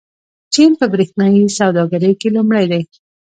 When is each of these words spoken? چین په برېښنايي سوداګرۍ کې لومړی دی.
چین 0.53 0.71
په 0.79 0.85
برېښنايي 0.93 1.43
سوداګرۍ 1.59 2.13
کې 2.21 2.29
لومړی 2.35 2.65
دی. 2.71 2.81